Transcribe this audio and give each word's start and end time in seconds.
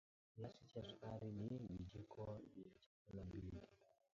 kiasi 0.35 0.65
cha 0.65 0.83
sukari 0.83 1.31
ni 1.31 1.47
vijiko 1.67 2.41
vya 2.55 2.69
chakula 2.79 3.23
mbili 3.23 3.61